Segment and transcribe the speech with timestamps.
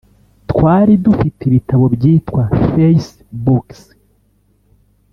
[0.49, 3.11] ”twari dufite ibitabo byitwa Face
[3.45, 3.81] Books